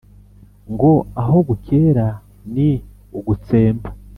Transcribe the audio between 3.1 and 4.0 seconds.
ugutsemba.